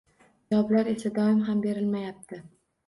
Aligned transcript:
Javoblar 0.53 0.89
esa 0.95 1.13
doim 1.21 1.47
ham 1.51 1.63
berilmayapti. 1.69 2.45